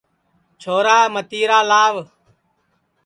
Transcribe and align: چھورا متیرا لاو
چھورا 0.61 0.97
متیرا 1.13 1.59
لاو 1.69 1.95